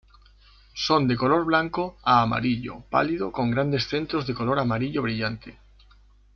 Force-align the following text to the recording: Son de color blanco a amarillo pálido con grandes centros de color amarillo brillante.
Son 0.73 1.07
de 1.07 1.15
color 1.15 1.45
blanco 1.45 1.99
a 2.03 2.23
amarillo 2.23 2.83
pálido 2.89 3.31
con 3.31 3.51
grandes 3.51 3.83
centros 3.87 4.25
de 4.25 4.33
color 4.33 4.57
amarillo 4.57 5.03
brillante. 5.03 5.59